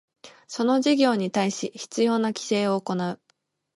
[0.47, 3.21] その事業に対し必要な規制を行う